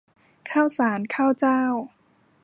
[0.49, 1.61] ข้าวสารข้าวเจ้า